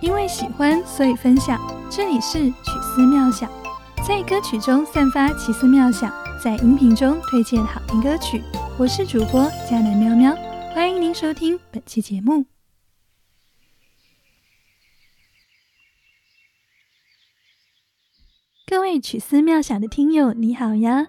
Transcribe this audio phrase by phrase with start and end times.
[0.00, 1.60] 因为喜欢，所以分享。
[1.90, 3.50] 这里是曲思妙想，
[4.06, 8.42] 在歌曲中散发奇思妙想，在音频中推荐好听歌曲。
[8.78, 10.34] 我是主播佳南喵喵，
[10.74, 12.44] 欢迎您收听本期节目。
[18.66, 21.06] 各位曲思妙想的听友，你好呀！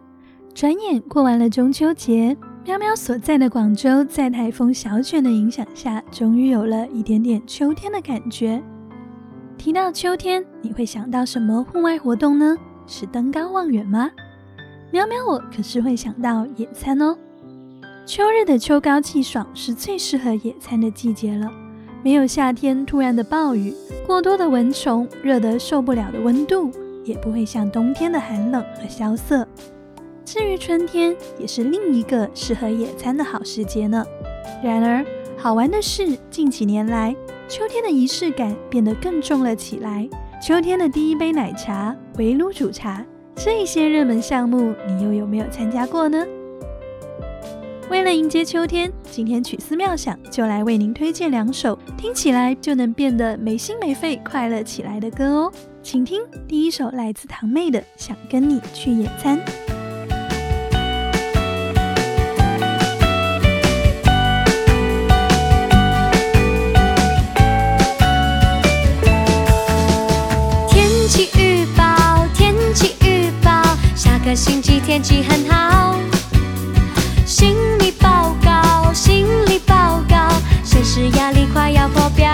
[0.53, 8.63] 转眼过完了中秋节，喵喵所在的广州，在台风小卷的影响下，终于有了一点点秋天的感觉。
[9.57, 12.55] 提到秋天，你会想到什么户外活动呢？
[12.85, 14.11] 是登高望远吗？
[14.91, 17.17] 喵喵，我可是会想到野餐哦。
[18.05, 21.51] 秋日的秋高气爽是最适合野餐的季节了，
[22.03, 23.73] 没有夏天突然的暴雨、
[24.05, 26.69] 过多的蚊虫、热得受不了的温度，
[27.03, 29.47] 也不会像冬天的寒冷和萧瑟。
[30.23, 34.05] 至于春天，也是另一个适合野餐的好时节呢。
[34.63, 35.03] 然而，
[35.37, 37.15] 好玩的是，近几年来，
[37.47, 40.07] 秋天的仪式感变得更重了起来。
[40.41, 46.25] 秋天的第一杯奶茶、围炉煮茶，这些热门项目，你又有没有参加过呢？
[47.89, 55.51] 为了迎接秋天，今天曲思妙想就来为您推荐两首听起来就能变得没心没肺、快乐起来的歌哦。
[55.83, 59.37] 请听第一首，来自堂妹的《想跟你去野餐》。
[74.95, 75.93] 天气很好，
[77.25, 80.15] 心理报告，心理报告，
[80.63, 82.33] 现实压力快要破表，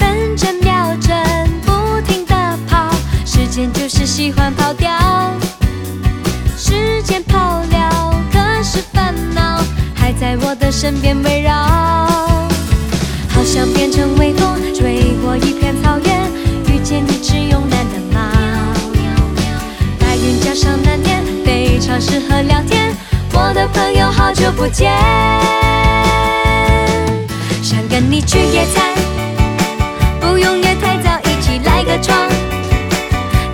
[0.00, 2.34] 分针秒针不停的
[2.68, 2.90] 跑，
[3.24, 4.90] 时间就是喜欢跑掉，
[6.58, 9.62] 时间跑了，可是烦恼
[9.94, 11.54] 还在我的身边围绕，
[13.28, 14.18] 好想变成
[22.00, 22.96] 适合聊天。
[23.34, 24.90] 我的朋友，好久不见，
[27.62, 28.82] 想跟你去野餐，
[30.18, 32.16] 不用约太早，一起来个床。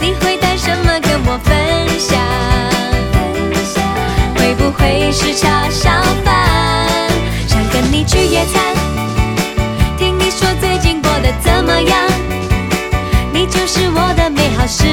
[0.01, 1.55] 你会带什么跟我分
[1.99, 2.19] 享？
[4.37, 5.91] 会不会是叉烧
[6.25, 7.11] 饭？
[7.49, 8.63] 想跟你去野餐，
[9.99, 11.99] 听你说最近过得怎么样？
[13.33, 14.85] 你就是我的美好时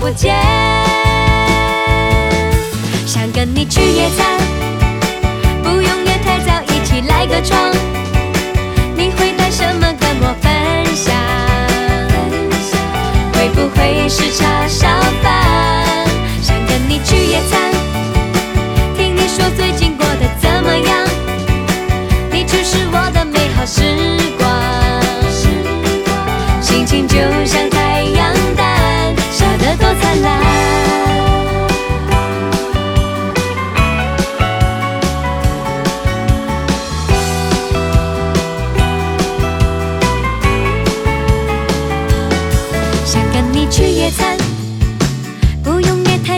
[0.00, 0.34] 不见，
[3.06, 4.26] 想跟你去野餐，
[5.62, 7.99] 不用约太早，一起来个床。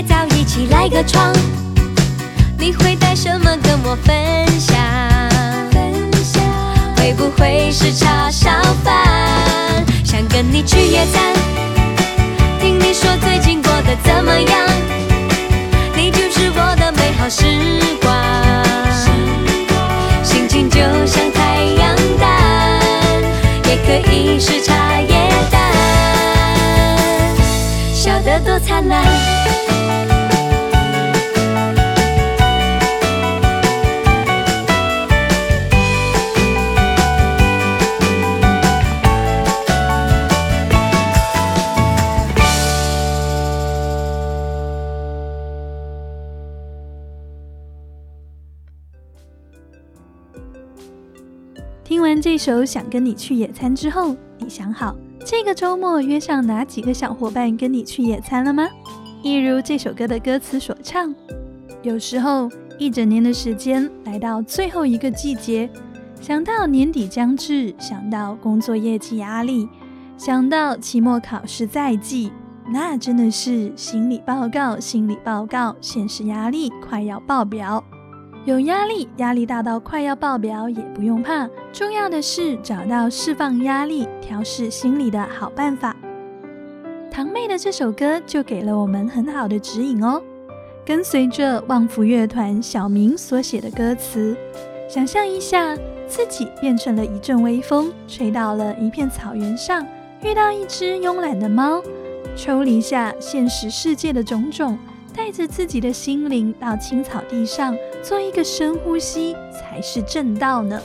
[0.03, 1.33] 早一起来个床，
[2.59, 4.15] 你会带什么跟我分
[4.61, 4.77] 享？
[6.97, 8.51] 会不会是叉烧
[8.85, 9.85] 饭？
[10.05, 11.35] 想跟你去野餐，
[12.61, 14.69] 听你说最近过得怎么样？
[15.97, 17.45] 你就是我的美好时
[18.01, 18.15] 光，
[20.23, 22.81] 心情就像太阳蛋，
[23.69, 25.61] 也可以是茶叶蛋，
[27.93, 29.03] 笑得多灿烂。
[52.23, 54.95] 这首《想跟你去野餐》之后，你想好
[55.27, 58.69] 这个周末约上哪几个小伙伴跟你去野餐了吗？
[59.25, 61.13] 一如这首歌的歌词所唱，
[61.83, 62.49] 有时候
[62.79, 65.69] 一整年的时间来到最后一个季节，
[66.21, 69.69] 想到年底将至，想到工作业绩压力，
[70.17, 72.31] 想到期末考试在即，
[72.69, 77.83] 那真的是心理报告，心理报告，现实压力快要爆表。
[78.45, 81.49] 有压力，压力大到快要爆表也不用怕。
[81.73, 85.95] 重要的是找到释放压力、调试心理的好办法。
[87.09, 90.21] 堂妹的这首歌就给了我们很好的指引哦。
[90.85, 94.37] 跟随着旺福乐团小明所写的歌词，
[94.89, 95.77] 想象一下
[96.09, 99.87] 自己变成了一阵微风，吹到了一片草原上，
[100.25, 101.81] 遇到一只慵懒的猫，
[102.35, 104.77] 抽离下现实世界的种种。
[105.15, 110.81] 带着自己的心灵到青草地上做一个深呼吸，才是正道呢。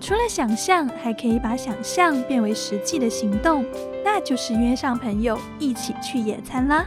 [0.00, 3.64] 除了想象，还可以把想象变为实际的行动，
[4.04, 6.86] 那就是约上朋友一起去野餐啦。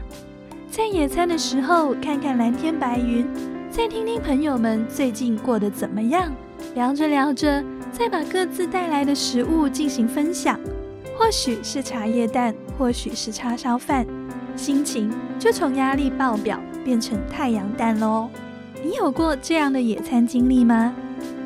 [0.69, 3.25] 在野餐的时候，看看蓝天白云，
[3.71, 6.31] 再听听朋友们最近过得怎么样。
[6.73, 10.59] 聊着聊着，再把各自带来的食物进行分享，
[11.17, 14.05] 或许是茶叶蛋，或许是叉烧饭。
[14.57, 18.29] 心情就从压力爆表变成太阳蛋喽。
[18.85, 20.93] 你有过这样的野餐经历吗？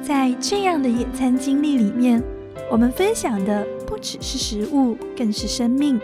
[0.02, 2.22] 在这样的野餐经历里面，
[2.70, 5.98] 我们分享的不只是食物，更是生命。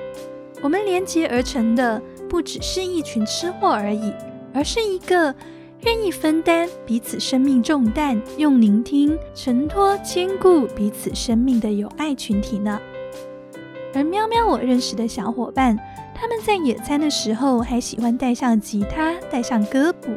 [0.61, 4.13] 我们连结而成的不只是一群吃货而已，
[4.53, 5.35] 而是一个
[5.81, 12.79] 愿意分担彼此生命重担，用聆听承托兼顾彼此生命的有爱群体呢。
[13.93, 15.77] 而喵喵，我认识的小伙伴。
[16.17, 20.11] 他们在野餐的时候还喜欢带上吉他，带上歌谱，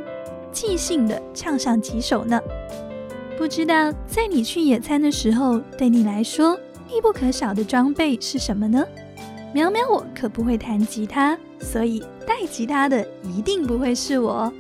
[0.52, 2.40] 即兴的唱上几首呢。
[3.36, 6.58] 不知道在你去野餐的时候，对你来说
[6.88, 8.84] 必不可少的装备是什么呢？
[9.54, 14.52] 苗苗我可不会弹吉他，所以带吉他的一定不会是我。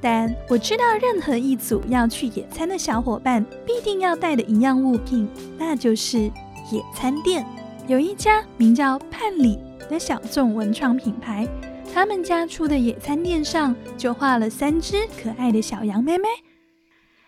[0.00, 5.28] 但我知道，任何一组要去野餐的小伙伴必定要带的一样物品，
[5.58, 7.44] 那就是野餐垫。
[7.86, 9.58] 有一家名叫盼里。
[9.88, 11.48] 的小众文创品牌，
[11.92, 16.28] 他们家出的野餐垫上就画了三只可爱的小羊妹妹，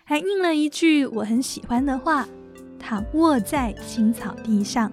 [0.03, 2.27] 还印了一句我很喜欢的话
[2.79, 4.91] ：“躺卧在青草地上。”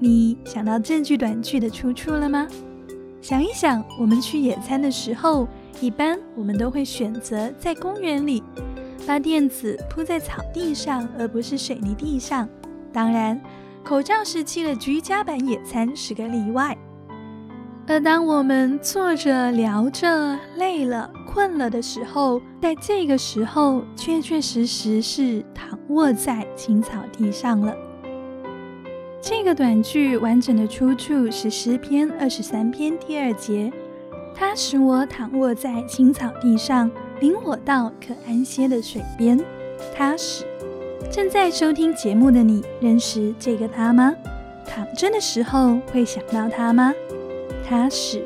[0.00, 2.48] 你想到这句短句的出处了吗？
[3.20, 5.46] 想一想，我们去野餐的时候，
[5.80, 8.42] 一般我们都会选择在公园里
[9.06, 12.48] 把垫子铺在草地上，而不是水泥地上。
[12.92, 13.40] 当然。
[13.84, 16.76] 口罩时期的居家版野餐是个例外，
[17.90, 27.74] 而当我们坐着聊着累了困了的时候，在这个时候确确实实是躺卧在青草地上了。
[29.22, 33.72] 这个短句完整的出处是诗篇二十三篇第二节，
[34.34, 36.90] 它使我躺卧在青草地上，
[37.20, 39.42] 领我到可安歇的水边，
[39.96, 40.44] 它使。
[41.10, 44.14] 正在收听节目的你，认识这个他吗？
[44.66, 46.92] 躺着的时候会想到他吗？
[47.68, 48.24] 踏实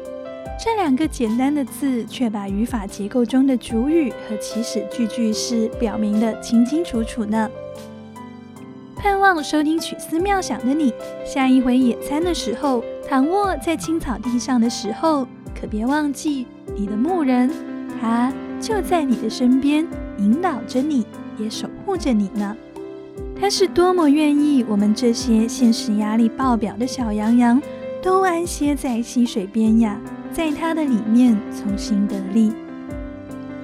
[0.56, 7.50] 这两个简单的字，却把语法结构中的主语和起始句句式表明的清清楚楚呢。
[8.94, 10.94] 盼望收听曲思妙想的你，
[11.26, 15.26] 下一回野餐的时候，躺卧在青草地上的时候，
[15.60, 16.46] 可别忘记
[16.76, 17.50] 你的牧人，
[18.00, 19.84] 他就在你的身边，
[20.18, 21.04] 引导着你，
[21.36, 22.56] 也守护着你呢。
[23.40, 27.60] 他是多么愿意我们这些现实压力爆表的小羊羊
[28.02, 29.96] 都安歇在溪水边呀，
[30.32, 32.52] 在他的里面重新得力。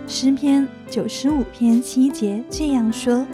[0.07, 3.27] 诗篇九十五篇七节这样说：“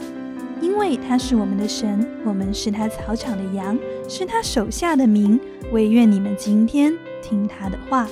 [0.63, 5.39] 因为他是我们的神，我们是他草场的羊，是他手下的民。
[5.73, 8.09] 唯愿你们今天听他的话。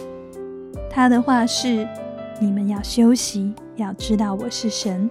[0.90, 1.88] 他的话是：
[2.38, 5.08] 你们要休息，要知道我是神。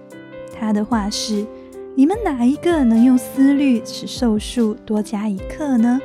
[0.56, 1.44] 他的话是。”
[1.94, 6.00] 你们哪一个能用思虑使寿数多加一刻呢？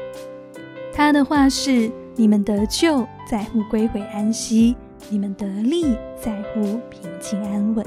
[0.97, 4.75] 他的话是：你们得救在乎归回安息，
[5.11, 7.85] 你们得力在乎平静安稳。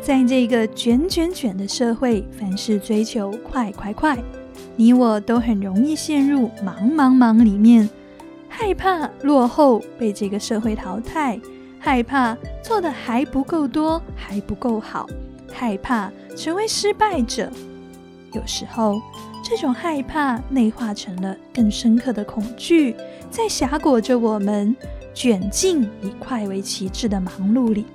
[0.00, 4.16] 在这个卷卷卷的社会，凡事追求快快快，
[4.76, 7.90] 你我都很容易陷入忙忙忙里面，
[8.48, 11.40] 害怕落后被这个社会淘汰，
[11.80, 15.08] 害怕做的还不够多，还不够好。
[15.52, 17.50] 害怕成为失败者，
[18.32, 19.02] 有时候
[19.42, 22.94] 这种害怕内化成了更深刻的恐惧，
[23.30, 24.76] 在挟裹着我们，
[25.14, 27.86] 卷进以快为旗帜的忙碌里。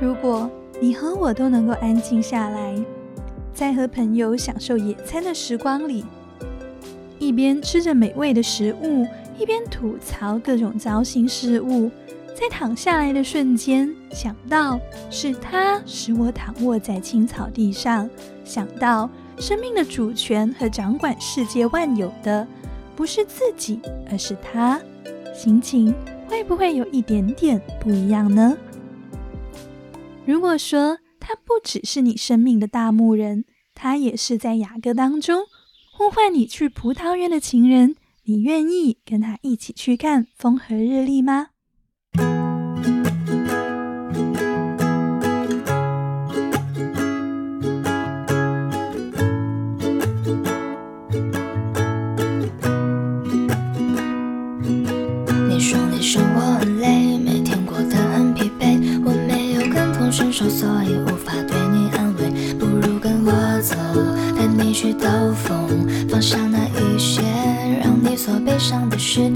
[0.00, 2.74] 如果你和我都能够安静下来，
[3.52, 6.04] 在和朋友享受野餐的时光里，
[7.18, 9.06] 一边吃着美味的食物，
[9.38, 11.90] 一边吐槽各种糟心事物。
[12.34, 18.08] 在躺下来的瞬间，想到是他使我躺卧在青草地上，
[18.44, 19.08] 想到
[19.38, 22.46] 生命的主权和掌管世界万有的
[22.96, 23.78] 不是自己，
[24.10, 24.80] 而是他，
[25.32, 25.94] 心情
[26.26, 28.56] 会不会有一点点不一样呢？
[30.24, 35.44] 如果说他不只是你生命的大牧人，他也是在雅歌当中
[35.96, 41.48] 呼唤你去葡萄园的情人，你愿意跟他一起去看风和日丽吗？
[64.82, 67.22] 去兜风，放下那一些
[67.80, 69.30] 让你所悲伤的事。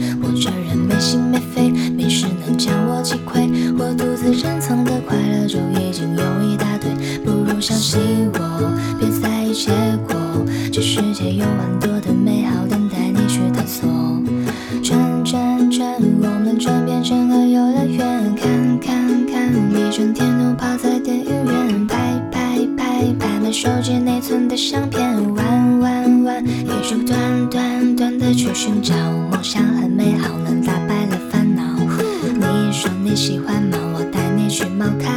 [32.77, 35.11] 说你喜欢猫，我带你去猫咖，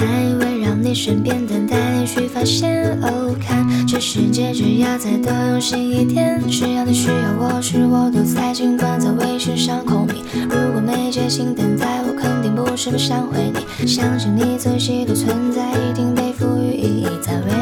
[0.00, 2.98] 爱围绕你身边，等待你去发现。
[3.02, 8.52] 哦，看这世界，只要再多用心一点，只要你需要我时，我都在。
[8.52, 13.86] 尽管在微信上空明，如果没接信等待，我肯定不是不想回你。
[13.86, 17.61] 相信你自己的存在，一定被赋予意义，在未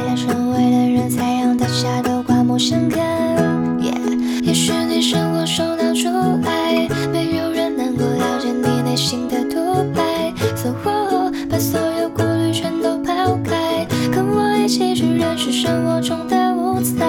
[14.70, 17.04] 起去认识生活中的五彩。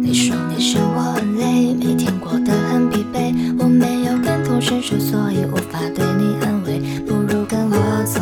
[0.00, 3.34] 你说你生活很累，每天过得很疲惫。
[3.58, 6.78] 我没有感同身受，所以无法对你安慰。
[7.04, 8.20] 不如跟我走，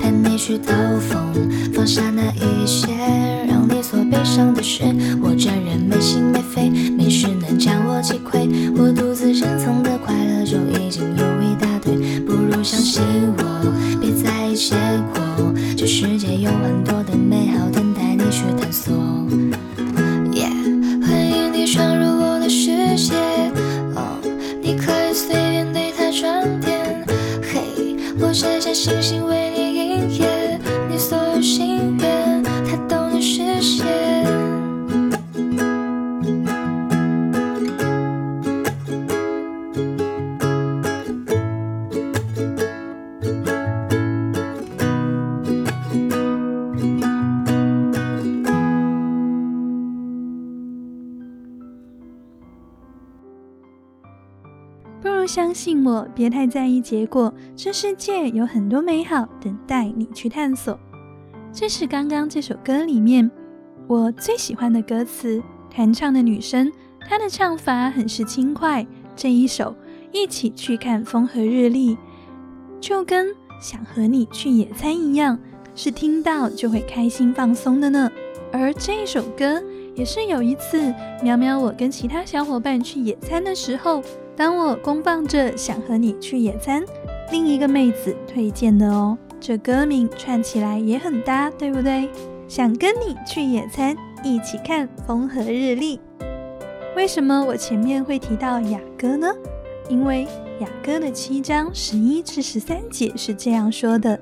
[0.00, 1.34] 陪你去兜风，
[1.74, 2.22] 放下那
[21.66, 23.14] 闯入我的世界。
[23.96, 24.18] 哦，
[24.62, 27.04] 你可以随便对他装点。
[27.42, 29.63] 嘿，我摘下星星为你
[56.14, 57.32] 别太在意结果。
[57.54, 60.78] 这世界有很多美好等待你去探索。
[61.52, 63.30] 这是刚刚这首歌里面
[63.86, 65.42] 我最喜欢的歌词。
[65.70, 68.86] 弹唱的女生，她的唱法很是轻快。
[69.16, 69.74] 这一首
[70.12, 71.98] 一起去看风和日丽，
[72.80, 75.36] 就跟想和你去野餐一样，
[75.74, 78.08] 是听到就会开心放松的呢。
[78.52, 79.60] 而这一首歌
[79.96, 84.00] 也是有一次喵喵我跟其他小伙伴去野餐的时候。
[84.36, 86.84] 当我公放着想和你去野餐，
[87.30, 92.08] 另一个妹子推荐的哦，这歌名串起来也很搭，对不对？
[92.48, 96.00] 想跟你去野餐，一起看风和日丽。
[96.96, 99.32] 为什么我前面会提到雅歌呢？
[99.88, 100.26] 因为
[100.60, 104.18] 雅歌的七章十一至十三节是这样说的：“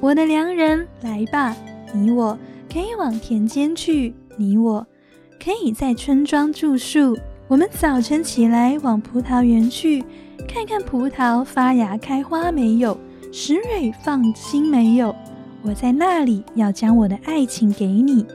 [0.00, 1.56] 我的良人，来吧，
[1.94, 2.38] 你我
[2.72, 4.86] 可以往田间去，你我
[5.42, 7.16] 可以在村庄住宿。”
[7.48, 10.04] 我们早晨起来往葡萄园去，
[10.46, 12.94] 看看葡萄发芽开花没有，
[13.32, 15.16] 石蕊放心没有。
[15.62, 18.26] 我在那里要将我的爱情给你，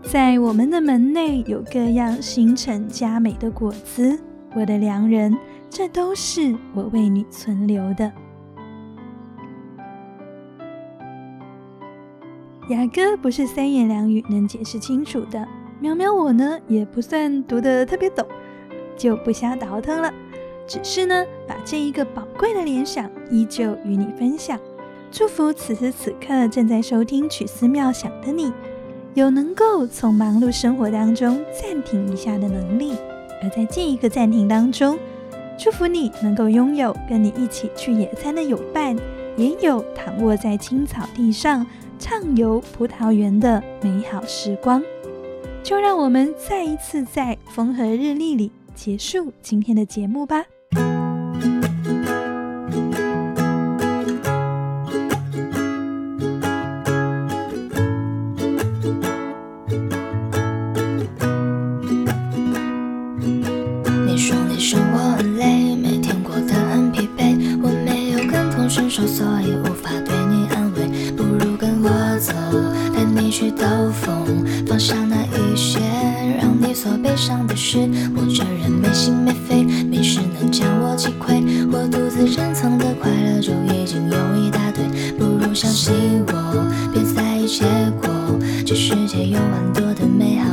[0.00, 4.16] 在我们的门内有各样星辰佳美的果子，
[4.54, 5.36] 我的良人，
[5.68, 8.12] 这都是我为你存留的。
[12.68, 15.44] 雅歌不是三言两语能解释清楚的，
[15.80, 18.24] 喵喵我呢也不算读得特别懂。
[18.96, 20.12] 就不瞎倒腾了，
[20.66, 24.58] 只是呢，把这一个宝贵的联想依旧与你分享。
[25.10, 28.52] 祝福此时此刻正在收听曲思妙想的你，
[29.14, 32.94] 有能够从忙碌生活当中暂停一下的能力。
[33.42, 34.98] 而在这一个暂停当中，
[35.58, 38.96] 祝福你能够拥有跟你一起去野餐的友伴，
[39.36, 41.66] 也有躺卧在青草地上
[41.98, 44.82] 畅游葡萄园的美好时光。
[45.62, 50.44] 就让我们再一次在风和日丽里结束今天的节目吧。
[72.22, 72.32] 走，
[72.94, 75.80] 带你去兜风，放下那一些
[76.40, 77.78] 让你所悲伤的事。
[78.14, 81.42] 我这人没心没肺，没事能将我击溃。
[81.72, 84.84] 我独自珍藏的快乐就已经有一大堆。
[85.18, 85.92] 不如相信
[86.28, 87.64] 我，别在意结
[88.00, 88.08] 果。
[88.64, 90.51] 这世界有很多的美好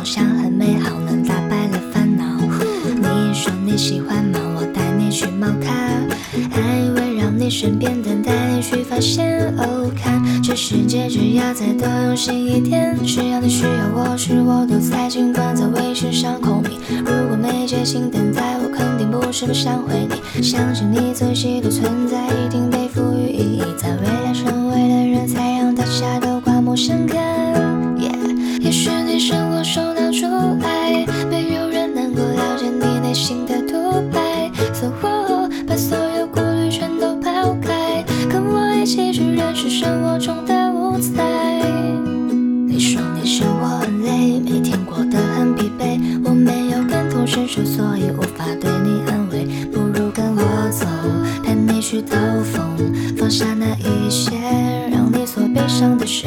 [0.00, 2.24] 梦想，很美好，能打败了烦恼。
[3.02, 5.70] 你说你喜欢猫，我带你去猫咖，
[6.52, 9.54] 爱围绕你身边，等待你去发现。
[9.58, 15.06] 哦，看这世界，只要再多用心一点，只要你需要我时，我都在。
[15.06, 20.42] 尽管在微信上空，如果没接请等待，我肯定不是不想回你。
[20.42, 27.39] 相信你自己的存在，一定被赋予意义，在未来成为了人才，让大家都刮目相看。
[34.80, 34.90] 走。
[35.66, 41.22] 把所有顾虑全都抛开，跟我一起去认识生活中的五彩。
[42.66, 46.00] 你说你生活很累，每天过得很疲惫。
[46.24, 49.44] 我没有感同身受，所以无法对你安慰。
[49.70, 50.86] 不如跟我走，
[51.44, 52.76] 带你去兜风，
[53.16, 54.32] 放下那一些
[54.90, 56.26] 让你所悲伤的事。